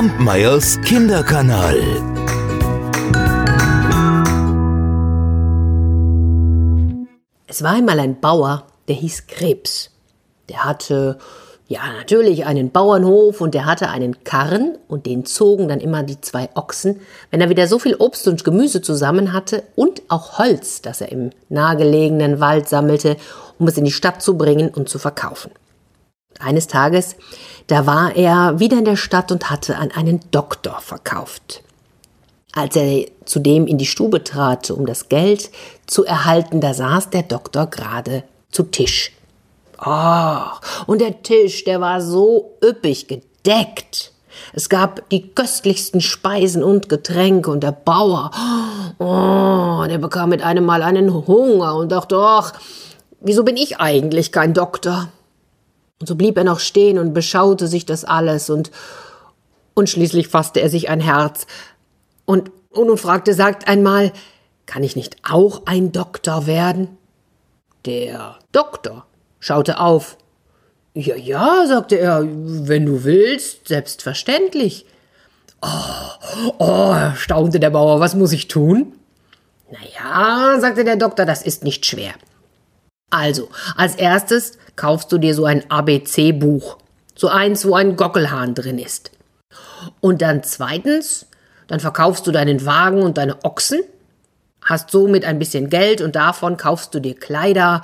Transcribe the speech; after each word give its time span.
Kampmeyers 0.00 0.80
Kinderkanal. 0.80 1.76
Es 7.46 7.62
war 7.62 7.72
einmal 7.72 8.00
ein 8.00 8.18
Bauer, 8.18 8.64
der 8.88 8.94
hieß 8.94 9.26
Krebs. 9.26 9.90
Der 10.48 10.64
hatte, 10.64 11.18
ja, 11.68 11.80
natürlich 11.98 12.46
einen 12.46 12.70
Bauernhof 12.70 13.42
und 13.42 13.52
der 13.52 13.66
hatte 13.66 13.90
einen 13.90 14.24
Karren 14.24 14.78
und 14.88 15.04
den 15.04 15.26
zogen 15.26 15.68
dann 15.68 15.80
immer 15.80 16.02
die 16.02 16.18
zwei 16.22 16.48
Ochsen, 16.54 17.02
wenn 17.30 17.42
er 17.42 17.50
wieder 17.50 17.66
so 17.66 17.78
viel 17.78 17.94
Obst 17.96 18.26
und 18.26 18.42
Gemüse 18.42 18.80
zusammen 18.80 19.34
hatte 19.34 19.64
und 19.76 20.00
auch 20.08 20.38
Holz, 20.38 20.80
das 20.80 21.02
er 21.02 21.12
im 21.12 21.28
nahegelegenen 21.50 22.40
Wald 22.40 22.70
sammelte, 22.70 23.18
um 23.58 23.68
es 23.68 23.76
in 23.76 23.84
die 23.84 23.92
Stadt 23.92 24.22
zu 24.22 24.38
bringen 24.38 24.70
und 24.70 24.88
zu 24.88 24.98
verkaufen. 24.98 25.50
Eines 26.40 26.66
Tages, 26.66 27.16
da 27.66 27.86
war 27.86 28.16
er 28.16 28.58
wieder 28.58 28.78
in 28.78 28.84
der 28.84 28.96
Stadt 28.96 29.30
und 29.30 29.50
hatte 29.50 29.76
an 29.76 29.90
einen 29.90 30.20
Doktor 30.30 30.80
verkauft. 30.80 31.62
Als 32.52 32.74
er 32.74 33.06
zudem 33.26 33.66
in 33.66 33.78
die 33.78 33.86
Stube 33.86 34.24
trat, 34.24 34.70
um 34.70 34.86
das 34.86 35.08
Geld 35.08 35.50
zu 35.86 36.04
erhalten, 36.04 36.60
da 36.60 36.74
saß 36.74 37.10
der 37.10 37.22
Doktor 37.22 37.66
gerade 37.66 38.24
zu 38.50 38.64
Tisch. 38.64 39.12
Ach, 39.78 40.60
und 40.86 41.00
der 41.00 41.22
Tisch, 41.22 41.64
der 41.64 41.80
war 41.80 42.00
so 42.00 42.56
üppig 42.62 43.06
gedeckt. 43.06 44.12
Es 44.52 44.68
gab 44.68 45.08
die 45.10 45.28
köstlichsten 45.28 46.00
Speisen 46.00 46.64
und 46.64 46.88
Getränke 46.88 47.50
und 47.50 47.62
der 47.62 47.72
Bauer, 47.72 48.30
oh, 48.98 49.84
der 49.88 49.98
bekam 49.98 50.30
mit 50.30 50.42
einem 50.42 50.64
Mal 50.64 50.82
einen 50.82 51.26
Hunger 51.26 51.76
und 51.76 51.92
dachte, 51.92 52.16
ach, 52.18 52.52
wieso 53.20 53.44
bin 53.44 53.56
ich 53.56 53.78
eigentlich 53.78 54.32
kein 54.32 54.54
Doktor? 54.54 55.08
Und 56.00 56.06
so 56.06 56.14
blieb 56.14 56.38
er 56.38 56.44
noch 56.44 56.60
stehen 56.60 56.98
und 56.98 57.12
beschaute 57.12 57.66
sich 57.66 57.84
das 57.84 58.04
alles 58.04 58.48
und, 58.48 58.70
und 59.74 59.90
schließlich 59.90 60.28
fasste 60.28 60.60
er 60.60 60.70
sich 60.70 60.88
ein 60.88 61.00
Herz 61.00 61.46
und, 62.24 62.50
und, 62.70 62.88
und 62.88 62.98
fragte, 62.98 63.34
sagt 63.34 63.68
einmal, 63.68 64.12
kann 64.64 64.82
ich 64.82 64.96
nicht 64.96 65.18
auch 65.28 65.62
ein 65.66 65.92
Doktor 65.92 66.46
werden? 66.46 66.96
Der 67.84 68.38
Doktor 68.52 69.06
schaute 69.40 69.78
auf. 69.78 70.16
Ja, 70.94 71.16
ja, 71.16 71.66
sagte 71.66 71.98
er, 71.98 72.24
wenn 72.24 72.86
du 72.86 73.04
willst, 73.04 73.68
selbstverständlich. 73.68 74.86
Oh, 75.60 76.54
oh, 76.58 76.94
staunte 77.16 77.60
der 77.60 77.70
Bauer, 77.70 78.00
was 78.00 78.14
muss 78.14 78.32
ich 78.32 78.48
tun? 78.48 78.94
Na 79.70 79.78
ja, 79.98 80.60
sagte 80.60 80.84
der 80.84 80.96
Doktor, 80.96 81.26
das 81.26 81.42
ist 81.42 81.62
nicht 81.62 81.84
schwer. 81.84 82.14
Also, 83.10 83.48
als 83.76 83.96
erstes 83.96 84.58
kaufst 84.76 85.12
du 85.12 85.18
dir 85.18 85.34
so 85.34 85.44
ein 85.44 85.68
ABC-Buch, 85.70 86.78
so 87.14 87.28
eins, 87.28 87.66
wo 87.66 87.74
ein 87.74 87.96
Gockelhahn 87.96 88.54
drin 88.54 88.78
ist. 88.78 89.10
Und 90.00 90.22
dann 90.22 90.42
zweitens 90.42 91.26
dann 91.70 91.78
verkaufst 91.78 92.26
du 92.26 92.32
deinen 92.32 92.66
Wagen 92.66 93.00
und 93.00 93.16
deine 93.16 93.44
Ochsen, 93.44 93.78
hast 94.60 94.90
somit 94.90 95.24
ein 95.24 95.38
bisschen 95.38 95.70
Geld 95.70 96.00
und 96.00 96.16
davon 96.16 96.56
kaufst 96.56 96.92
du 96.96 96.98
dir 96.98 97.14
Kleider, 97.14 97.82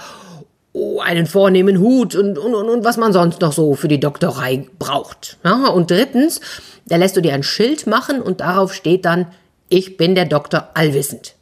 oh, 0.73 0.99
einen 0.99 1.27
vornehmen 1.27 1.79
Hut 1.79 2.17
und, 2.17 2.37
und, 2.37 2.57
und, 2.57 2.69
und 2.69 2.85
was 2.85 2.97
man 2.97 3.13
sonst 3.13 3.41
noch 3.41 3.53
so 3.53 3.77
für 3.77 3.87
die 3.87 4.01
Doktorei 4.01 4.67
braucht. 4.81 5.39
Ja, 5.45 5.69
und 5.69 5.89
drittens, 5.89 6.41
da 6.87 6.97
lässt 6.97 7.17
du 7.17 7.23
dir 7.23 7.33
ein 7.33 7.45
Schild 7.45 7.87
machen 7.87 8.21
und 8.21 8.41
darauf 8.41 8.75
steht 8.75 9.05
dann, 9.05 9.29
ich 9.69 9.97
bin 9.97 10.17
der 10.17 10.25
Doktor 10.25 10.71
allwissend. 10.75 11.37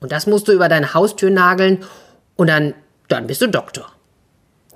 Und 0.00 0.10
das 0.10 0.26
musst 0.26 0.48
du 0.48 0.52
über 0.52 0.70
deine 0.70 0.94
Haustür 0.94 1.28
nageln 1.28 1.84
und 2.36 2.46
dann, 2.46 2.72
dann 3.12 3.26
bist 3.26 3.42
du 3.42 3.48
Doktor. 3.48 3.90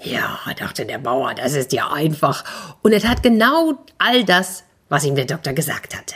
Ja, 0.03 0.39
dachte 0.59 0.85
der 0.85 0.99
Bauer, 0.99 1.35
das 1.35 1.55
ist 1.55 1.73
ja 1.73 1.91
einfach. 1.91 2.45
Und 2.83 2.93
er 2.93 3.01
tat 3.01 3.23
genau 3.23 3.75
all 3.99 4.25
das, 4.25 4.65
was 4.89 5.05
ihm 5.05 5.15
der 5.15 5.25
Doktor 5.25 5.53
gesagt 5.53 5.97
hatte. 5.97 6.15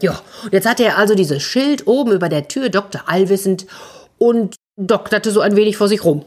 Ja, 0.00 0.20
und 0.44 0.52
jetzt 0.52 0.66
hatte 0.66 0.84
er 0.84 0.96
also 0.96 1.14
dieses 1.14 1.42
Schild 1.42 1.86
oben 1.86 2.12
über 2.12 2.28
der 2.28 2.48
Tür, 2.48 2.70
Dr. 2.70 3.02
Allwissend, 3.06 3.66
und 4.16 4.56
dokterte 4.76 5.30
so 5.30 5.40
ein 5.40 5.56
wenig 5.56 5.76
vor 5.76 5.88
sich 5.88 6.04
rum. 6.04 6.24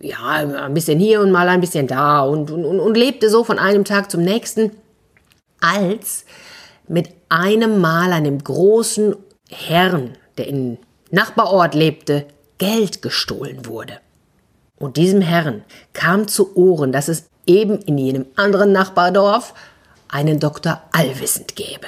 Ja, 0.00 0.18
ein 0.18 0.74
bisschen 0.74 0.98
hier 0.98 1.20
und 1.20 1.30
mal 1.30 1.48
ein 1.48 1.60
bisschen 1.60 1.86
da 1.86 2.22
und, 2.22 2.50
und, 2.50 2.64
und 2.64 2.96
lebte 2.96 3.30
so 3.30 3.44
von 3.44 3.60
einem 3.60 3.84
Tag 3.84 4.10
zum 4.10 4.22
nächsten, 4.22 4.72
als 5.60 6.24
mit 6.88 7.10
einem 7.28 7.80
Mal 7.80 8.12
einem 8.12 8.42
großen 8.42 9.14
Herrn, 9.48 10.16
der 10.36 10.48
im 10.48 10.78
Nachbarort 11.10 11.74
lebte, 11.74 12.26
Geld 12.58 13.02
gestohlen 13.02 13.66
wurde. 13.66 14.00
Und 14.78 14.96
diesem 14.96 15.20
Herrn 15.20 15.62
kam 15.92 16.28
zu 16.28 16.56
Ohren, 16.56 16.92
dass 16.92 17.08
es 17.08 17.24
eben 17.46 17.78
in 17.80 17.98
jenem 17.98 18.26
anderen 18.36 18.72
Nachbardorf 18.72 19.54
einen 20.08 20.40
Doktor 20.40 20.82
Allwissend 20.92 21.56
gäbe 21.56 21.86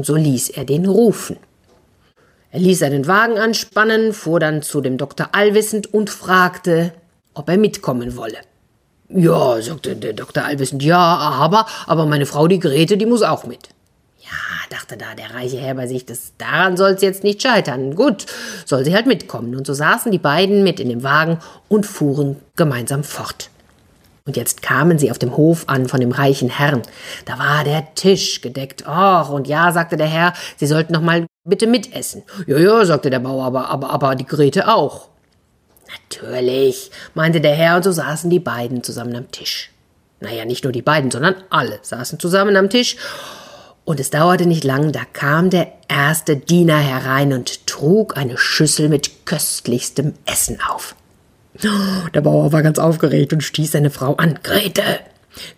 und 0.00 0.06
so 0.06 0.16
ließ 0.16 0.48
er 0.48 0.64
den 0.64 0.86
rufen. 0.86 1.36
Er 2.52 2.60
ließ 2.60 2.78
seinen 2.78 3.06
Wagen 3.06 3.38
anspannen, 3.38 4.14
fuhr 4.14 4.40
dann 4.40 4.62
zu 4.62 4.80
dem 4.80 4.96
Doktor 4.96 5.28
Allwissend 5.32 5.92
und 5.92 6.08
fragte, 6.08 6.94
ob 7.34 7.50
er 7.50 7.58
mitkommen 7.58 8.16
wolle. 8.16 8.38
Ja, 9.10 9.60
sagte 9.60 9.96
der 9.96 10.14
Doktor 10.14 10.44
Allwissend, 10.44 10.82
ja, 10.82 10.98
aber, 10.98 11.66
aber 11.86 12.06
meine 12.06 12.24
Frau, 12.24 12.48
die 12.48 12.58
Grete, 12.58 12.96
die 12.96 13.04
muss 13.04 13.22
auch 13.22 13.44
mit. 13.44 13.68
Dachte 14.70 14.96
da 14.96 15.16
der 15.16 15.34
reiche 15.34 15.58
Herr 15.58 15.74
bei 15.74 15.88
sich, 15.88 16.06
das, 16.06 16.32
daran 16.38 16.76
soll's 16.76 17.02
jetzt 17.02 17.24
nicht 17.24 17.42
scheitern. 17.42 17.96
Gut, 17.96 18.26
soll 18.64 18.84
sie 18.84 18.94
halt 18.94 19.06
mitkommen. 19.06 19.56
Und 19.56 19.66
so 19.66 19.74
saßen 19.74 20.12
die 20.12 20.18
beiden 20.18 20.62
mit 20.62 20.78
in 20.78 20.88
dem 20.88 21.02
Wagen 21.02 21.40
und 21.68 21.86
fuhren 21.86 22.36
gemeinsam 22.54 23.02
fort. 23.02 23.50
Und 24.26 24.36
jetzt 24.36 24.62
kamen 24.62 24.96
sie 24.96 25.10
auf 25.10 25.18
dem 25.18 25.36
Hof 25.36 25.64
an 25.66 25.88
von 25.88 26.00
dem 26.00 26.12
reichen 26.12 26.50
Herrn. 26.50 26.82
Da 27.24 27.36
war 27.36 27.64
der 27.64 27.96
Tisch 27.96 28.42
gedeckt. 28.42 28.86
Och, 28.86 29.30
und 29.30 29.48
ja, 29.48 29.72
sagte 29.72 29.96
der 29.96 30.06
Herr, 30.06 30.34
Sie 30.56 30.68
sollten 30.68 30.92
noch 30.92 31.00
mal 31.00 31.26
bitte 31.44 31.66
mitessen. 31.66 32.22
Ja, 32.46 32.56
ja, 32.56 32.84
sagte 32.84 33.10
der 33.10 33.18
Bauer, 33.18 33.46
aber, 33.46 33.70
aber, 33.70 33.90
aber 33.90 34.14
die 34.14 34.26
Grete 34.26 34.68
auch. 34.68 35.08
Natürlich, 36.04 36.92
meinte 37.14 37.40
der 37.40 37.56
Herr, 37.56 37.74
und 37.74 37.82
so 37.82 37.90
saßen 37.90 38.30
die 38.30 38.38
beiden 38.38 38.84
zusammen 38.84 39.16
am 39.16 39.32
Tisch. 39.32 39.72
Naja, 40.20 40.44
nicht 40.44 40.62
nur 40.62 40.72
die 40.72 40.82
beiden, 40.82 41.10
sondern 41.10 41.34
alle 41.50 41.80
saßen 41.82 42.20
zusammen 42.20 42.54
am 42.56 42.70
Tisch. 42.70 42.96
Und 43.84 43.98
es 43.98 44.10
dauerte 44.10 44.46
nicht 44.46 44.64
lang, 44.64 44.92
da 44.92 45.00
kam 45.12 45.50
der 45.50 45.72
erste 45.88 46.36
Diener 46.36 46.78
herein 46.78 47.32
und 47.32 47.66
trug 47.66 48.16
eine 48.16 48.38
Schüssel 48.38 48.88
mit 48.88 49.26
köstlichstem 49.26 50.14
Essen 50.26 50.58
auf. 50.68 50.94
Der 52.14 52.20
Bauer 52.20 52.52
war 52.52 52.62
ganz 52.62 52.78
aufgeregt 52.78 53.32
und 53.32 53.42
stieß 53.42 53.72
seine 53.72 53.90
Frau 53.90 54.14
an. 54.14 54.38
Grete, 54.42 55.00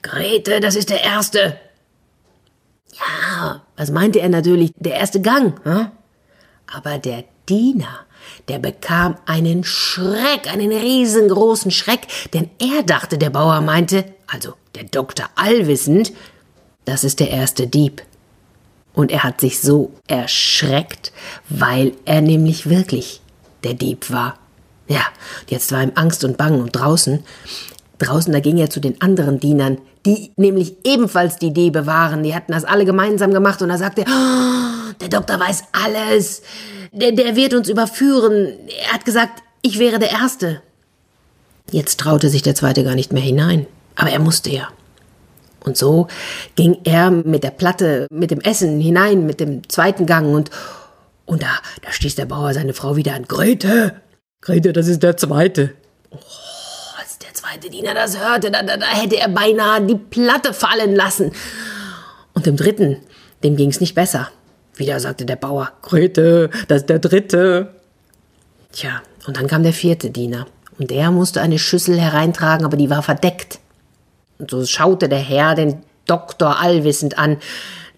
Grete, 0.03 0.61
das 0.61 0.77
ist 0.77 0.91
der 0.91 1.03
erste. 1.03 1.59
Ja, 2.93 3.63
was 3.77 3.91
meinte 3.91 4.21
er 4.21 4.29
natürlich? 4.29 4.73
Der 4.77 4.95
erste 4.95 5.21
Gang. 5.21 5.63
Hm? 5.65 5.89
Aber 6.75 6.99
der 6.99 7.25
Diener, 7.49 8.01
der 8.49 8.59
bekam 8.59 9.17
einen 9.27 9.65
Schreck, 9.65 10.51
einen 10.51 10.73
riesengroßen 10.73 11.71
Schreck, 11.71 12.07
denn 12.33 12.51
er 12.59 12.83
dachte, 12.83 13.19
der 13.19 13.31
Bauer 13.31 13.61
meinte, 13.61 14.05
also 14.27 14.55
der 14.75 14.85
Doktor 14.85 15.29
allwissend, 15.35 16.13
das 16.85 17.05
ist 17.05 17.21
der 17.21 17.31
erste 17.31 17.67
Dieb. 17.67 18.03
Und 18.95 19.11
er 19.11 19.25
hat 19.25 19.41
sich 19.41 19.61
so 19.61 19.93
erschreckt, 20.07 21.13
weil 21.49 21.93
er 22.05 22.21
nämlich 22.21 22.69
wirklich 22.69 23.21
der 23.65 23.75
Dieb 23.75 24.11
war. 24.11 24.39
Ja, 24.89 25.03
jetzt 25.49 25.73
war 25.73 25.83
ihm 25.83 25.93
Angst 25.95 26.25
und 26.25 26.37
Bangen 26.37 26.61
und 26.61 26.73
draußen, 26.73 27.25
draußen, 27.99 28.33
da 28.33 28.41
ging 28.41 28.59
er 28.59 28.71
zu 28.71 28.81
den 28.81 29.01
anderen 29.01 29.41
Dienern, 29.41 29.79
die 30.05 30.33
nämlich 30.37 30.75
ebenfalls 30.85 31.37
die 31.39 31.53
Diebe 31.53 31.87
waren. 31.87 32.23
Die 32.23 32.35
hatten 32.35 32.53
das 32.53 32.65
alle 32.65 32.85
gemeinsam 32.85 33.33
gemacht 33.33 33.63
und 33.63 33.71
er 33.71 33.79
sagte, 33.79 34.05
oh, 34.07 34.93
der 35.01 35.09
Doktor 35.09 35.39
weiß 35.39 35.65
alles. 35.73 36.43
Der, 36.93 37.13
der 37.13 37.37
wird 37.37 37.55
uns 37.55 37.69
überführen. 37.69 38.49
Er 38.87 38.95
hat 38.95 39.05
gesagt, 39.05 39.43
ich 39.63 39.79
wäre 39.79 39.99
der 39.99 40.11
Erste. 40.11 40.61
Jetzt 41.71 42.01
traute 42.01 42.29
sich 42.29 42.43
der 42.43 42.55
Zweite 42.55 42.85
gar 42.85 42.97
nicht 42.97 43.13
mehr 43.13 43.23
hinein. 43.23 43.67
Aber 43.95 44.11
er 44.11 44.19
musste 44.19 44.51
ja. 44.51 44.69
Und 45.65 45.77
so 45.77 46.09
ging 46.57 46.79
er 46.85 47.11
mit 47.11 47.45
der 47.45 47.51
Platte, 47.51 48.07
mit 48.11 48.31
dem 48.31 48.41
Essen 48.41 48.81
hinein, 48.81 49.27
mit 49.27 49.41
dem 49.41 49.69
zweiten 49.69 50.07
Gang 50.07 50.35
und, 50.35 50.51
und 51.25 51.43
da, 51.43 51.59
da 51.83 51.93
stieß 51.93 52.17
der 52.17 52.27
Bauer 52.27 52.53
seine 52.53 52.75
Frau 52.75 52.97
wieder 52.97 53.15
an. 53.15 53.25
Grete, 53.25 53.95
Grete, 54.41 54.73
das 54.73 54.89
ist 54.89 55.03
der 55.03 55.17
zweite. 55.17 55.73
Oh, 56.11 56.19
als 57.01 57.19
der 57.19 57.33
zweite 57.33 57.71
Diener 57.71 57.95
das 57.95 58.19
hörte, 58.19 58.51
da, 58.51 58.63
da, 58.63 58.77
da 58.77 58.87
hätte 58.87 59.19
er 59.19 59.29
beinahe 59.29 59.87
die 59.87 59.95
Platte 59.95 60.53
fallen 60.53 60.97
lassen. 60.97 61.33
Und 62.35 62.47
dem 62.47 62.57
dritten, 62.57 62.97
dem 63.45 63.57
ging's 63.57 63.81
nicht 63.81 63.95
besser. 63.95 64.31
Wieder 64.75 64.99
sagte 65.01 65.27
der 65.27 65.37
Bauer, 65.37 65.73
Grete, 65.83 66.51
das 66.67 66.83
ist 66.83 66.89
der 66.89 66.99
dritte. 66.99 67.75
Tja, 68.73 69.03
und 69.27 69.37
dann 69.37 69.47
kam 69.47 69.63
der 69.63 69.75
vierte 69.75 70.11
Diener. 70.11 70.47
Und 70.79 70.91
der 70.91 71.11
musste 71.11 71.41
eine 71.41 71.59
Schüssel 71.59 72.01
hereintragen, 72.01 72.65
aber 72.65 72.77
die 72.77 72.91
war 72.91 73.03
verdeckt. 73.03 73.61
Und 74.43 74.51
so 74.51 74.67
schaute 74.67 75.09
der 75.09 75.21
Herr 75.21 75.55
den 75.55 75.83
Doktor 76.07 76.61
allwissend 76.61 77.17
an 77.17 77.39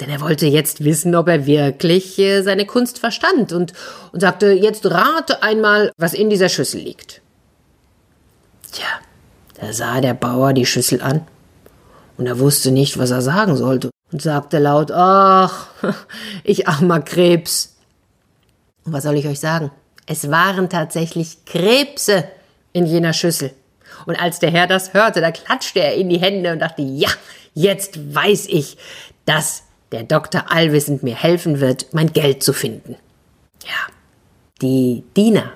denn 0.00 0.10
er 0.10 0.20
wollte 0.20 0.46
jetzt 0.46 0.84
wissen, 0.84 1.14
ob 1.14 1.28
er 1.28 1.46
wirklich 1.46 2.18
äh, 2.18 2.42
seine 2.42 2.66
Kunst 2.66 2.98
verstand 2.98 3.52
und, 3.52 3.72
und 4.12 4.20
sagte, 4.20 4.50
jetzt 4.50 4.86
rate 4.86 5.42
einmal, 5.42 5.92
was 5.96 6.14
in 6.14 6.30
dieser 6.30 6.48
Schüssel 6.48 6.80
liegt. 6.80 7.20
Tja, 8.72 8.86
da 9.60 9.72
sah 9.72 10.00
der 10.00 10.14
Bauer 10.14 10.52
die 10.52 10.66
Schüssel 10.66 11.00
an 11.00 11.26
Und 12.16 12.26
er 12.26 12.38
wusste 12.38 12.70
nicht, 12.72 12.98
was 12.98 13.12
er 13.12 13.22
sagen 13.22 13.56
sollte 13.56 13.90
und 14.10 14.20
sagte 14.20 14.58
laut, 14.58 14.90
ach, 14.90 15.68
ich 16.44 16.66
armer 16.66 17.00
Krebs. 17.00 17.76
Und 18.84 18.92
was 18.92 19.04
soll 19.04 19.16
ich 19.16 19.28
euch 19.28 19.40
sagen? 19.40 19.70
Es 20.06 20.30
waren 20.30 20.68
tatsächlich 20.68 21.44
Krebse 21.46 22.24
in 22.72 22.84
jener 22.84 23.12
Schüssel. 23.12 23.52
Und 24.06 24.16
als 24.16 24.38
der 24.38 24.50
Herr 24.50 24.66
das 24.66 24.94
hörte, 24.94 25.20
da 25.20 25.30
klatschte 25.30 25.80
er 25.80 25.94
in 25.94 26.08
die 26.08 26.20
Hände 26.20 26.52
und 26.52 26.60
dachte, 26.60 26.82
ja, 26.82 27.08
jetzt 27.54 28.14
weiß 28.14 28.46
ich, 28.48 28.76
dass 29.24 29.64
der 29.92 30.02
Doktor 30.02 30.50
allwissend 30.50 31.02
mir 31.02 31.14
helfen 31.14 31.60
wird, 31.60 31.86
mein 31.92 32.12
Geld 32.12 32.42
zu 32.42 32.52
finden. 32.52 32.96
Ja, 33.64 33.94
die 34.60 35.04
Diener, 35.16 35.52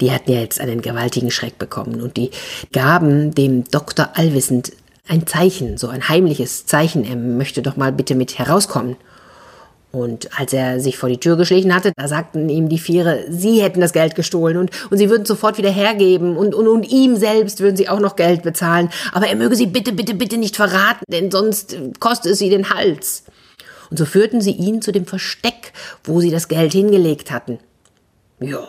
die 0.00 0.12
hatten 0.12 0.32
ja 0.32 0.40
jetzt 0.40 0.60
einen 0.60 0.82
gewaltigen 0.82 1.30
Schreck 1.30 1.58
bekommen 1.58 2.00
und 2.00 2.16
die 2.16 2.30
gaben 2.72 3.34
dem 3.34 3.64
Doktor 3.64 4.10
allwissend 4.14 4.72
ein 5.08 5.26
Zeichen, 5.26 5.76
so 5.78 5.88
ein 5.88 6.08
heimliches 6.08 6.66
Zeichen, 6.66 7.04
er 7.04 7.16
möchte 7.16 7.62
doch 7.62 7.76
mal 7.76 7.92
bitte 7.92 8.14
mit 8.14 8.38
herauskommen. 8.38 8.96
Und 9.92 10.30
als 10.40 10.54
er 10.54 10.80
sich 10.80 10.96
vor 10.96 11.10
die 11.10 11.20
Tür 11.20 11.36
geschlichen 11.36 11.74
hatte, 11.74 11.92
da 11.94 12.08
sagten 12.08 12.48
ihm 12.48 12.70
die 12.70 12.78
Viere, 12.78 13.26
sie 13.28 13.62
hätten 13.62 13.82
das 13.82 13.92
Geld 13.92 14.14
gestohlen 14.14 14.56
und, 14.56 14.70
und 14.90 14.96
sie 14.96 15.10
würden 15.10 15.26
sofort 15.26 15.58
wieder 15.58 15.70
hergeben 15.70 16.38
und, 16.38 16.54
und, 16.54 16.66
und 16.66 16.90
ihm 16.90 17.14
selbst 17.16 17.60
würden 17.60 17.76
sie 17.76 17.90
auch 17.90 18.00
noch 18.00 18.16
Geld 18.16 18.42
bezahlen. 18.42 18.88
Aber 19.12 19.26
er 19.26 19.36
möge 19.36 19.54
sie 19.54 19.66
bitte, 19.66 19.92
bitte, 19.92 20.14
bitte 20.14 20.38
nicht 20.38 20.56
verraten, 20.56 21.04
denn 21.08 21.30
sonst 21.30 21.76
kostet 22.00 22.32
es 22.32 22.38
sie 22.38 22.48
den 22.48 22.70
Hals. 22.70 23.24
Und 23.90 23.98
so 23.98 24.06
führten 24.06 24.40
sie 24.40 24.52
ihn 24.52 24.80
zu 24.80 24.92
dem 24.92 25.04
Versteck, 25.04 25.74
wo 26.04 26.20
sie 26.20 26.30
das 26.30 26.48
Geld 26.48 26.72
hingelegt 26.72 27.30
hatten. 27.30 27.58
Ja, 28.40 28.68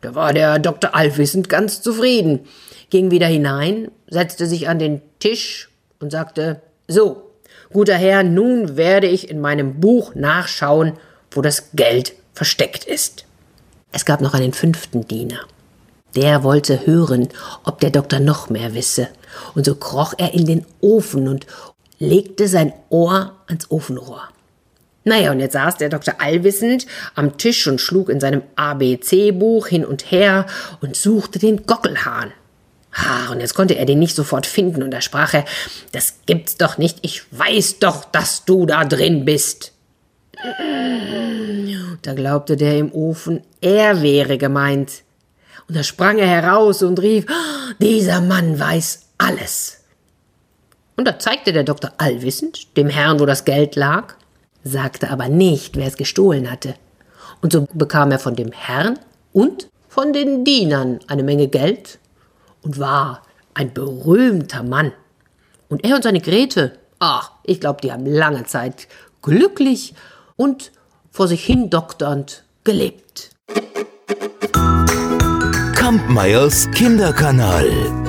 da 0.00 0.14
war 0.14 0.32
der 0.32 0.58
Dr. 0.58 0.94
Allwissend 0.94 1.50
ganz 1.50 1.82
zufrieden, 1.82 2.40
ging 2.88 3.10
wieder 3.10 3.26
hinein, 3.26 3.90
setzte 4.08 4.46
sich 4.46 4.70
an 4.70 4.78
den 4.78 5.02
Tisch 5.18 5.68
und 6.00 6.12
sagte, 6.12 6.62
so, 6.88 7.25
Guter 7.72 7.94
Herr, 7.94 8.22
nun 8.22 8.76
werde 8.76 9.06
ich 9.06 9.30
in 9.30 9.40
meinem 9.40 9.80
Buch 9.80 10.14
nachschauen, 10.14 10.94
wo 11.30 11.42
das 11.42 11.70
Geld 11.74 12.14
versteckt 12.32 12.84
ist. 12.84 13.24
Es 13.92 14.04
gab 14.04 14.20
noch 14.20 14.34
einen 14.34 14.52
fünften 14.52 15.06
Diener. 15.06 15.40
Der 16.14 16.42
wollte 16.42 16.86
hören, 16.86 17.28
ob 17.64 17.80
der 17.80 17.90
Doktor 17.90 18.20
noch 18.20 18.48
mehr 18.48 18.74
wisse, 18.74 19.08
und 19.54 19.66
so 19.66 19.74
kroch 19.74 20.14
er 20.16 20.32
in 20.32 20.46
den 20.46 20.64
Ofen 20.80 21.28
und 21.28 21.46
legte 21.98 22.48
sein 22.48 22.72
Ohr 22.88 23.34
ans 23.46 23.70
Ofenrohr. 23.70 24.22
Naja, 25.04 25.30
und 25.30 25.40
jetzt 25.40 25.52
saß 25.52 25.76
der 25.76 25.88
Doktor 25.88 26.14
allwissend 26.18 26.86
am 27.14 27.38
Tisch 27.38 27.66
und 27.68 27.80
schlug 27.80 28.08
in 28.08 28.18
seinem 28.18 28.42
ABC-Buch 28.56 29.68
hin 29.68 29.84
und 29.84 30.10
her 30.10 30.46
und 30.80 30.96
suchte 30.96 31.38
den 31.38 31.64
Gockelhahn. 31.64 32.32
Ah, 32.96 33.30
und 33.30 33.40
jetzt 33.40 33.54
konnte 33.54 33.76
er 33.76 33.84
den 33.84 33.98
nicht 33.98 34.16
sofort 34.16 34.46
finden, 34.46 34.82
und 34.82 34.90
da 34.90 35.00
sprach 35.00 35.34
er, 35.34 35.44
das 35.92 36.20
gibt's 36.24 36.56
doch 36.56 36.78
nicht, 36.78 36.98
ich 37.02 37.22
weiß 37.30 37.78
doch, 37.78 38.04
dass 38.04 38.44
du 38.44 38.64
da 38.64 38.84
drin 38.84 39.24
bist. 39.24 39.72
Da 42.02 42.14
glaubte 42.14 42.56
der 42.56 42.78
im 42.78 42.92
Ofen, 42.92 43.42
er 43.60 44.02
wäre 44.02 44.38
gemeint. 44.38 45.02
Und 45.68 45.76
da 45.76 45.82
sprang 45.82 46.18
er 46.18 46.28
heraus 46.28 46.82
und 46.82 47.00
rief, 47.00 47.26
dieser 47.80 48.20
Mann 48.20 48.58
weiß 48.58 49.06
alles. 49.18 49.80
Und 50.96 51.06
da 51.06 51.18
zeigte 51.18 51.52
der 51.52 51.64
Doktor 51.64 51.92
allwissend 51.98 52.76
dem 52.76 52.88
Herrn, 52.88 53.20
wo 53.20 53.26
das 53.26 53.44
Geld 53.44 53.76
lag, 53.76 54.14
sagte 54.64 55.10
aber 55.10 55.28
nicht, 55.28 55.76
wer 55.76 55.86
es 55.86 55.96
gestohlen 55.96 56.50
hatte. 56.50 56.74
Und 57.42 57.52
so 57.52 57.66
bekam 57.74 58.10
er 58.10 58.18
von 58.18 58.36
dem 58.36 58.52
Herrn 58.52 58.98
und 59.32 59.68
von 59.88 60.12
den 60.12 60.44
Dienern 60.44 61.00
eine 61.08 61.22
Menge 61.22 61.48
Geld 61.48 61.98
und 62.66 62.80
war 62.80 63.22
ein 63.54 63.72
berühmter 63.72 64.64
Mann. 64.64 64.92
Und 65.68 65.84
er 65.84 65.94
und 65.94 66.02
seine 66.02 66.20
Grete, 66.20 66.76
ach, 66.98 67.30
ich 67.44 67.60
glaube, 67.60 67.80
die 67.80 67.92
haben 67.92 68.04
lange 68.04 68.44
Zeit 68.44 68.88
glücklich 69.22 69.94
und 70.34 70.72
vor 71.12 71.28
sich 71.28 71.44
hin 71.44 71.70
dokternd 71.70 72.42
gelebt. 72.64 73.30
Kampmeyers 75.76 76.68
Kinderkanal. 76.72 78.05